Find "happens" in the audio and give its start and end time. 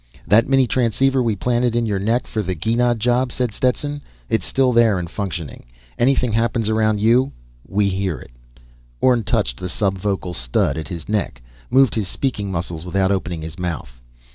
6.31-6.69